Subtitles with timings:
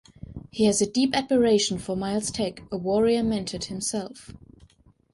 [0.49, 4.33] He has a deep admiration for Miles Teg, a warrior-Mentat himself.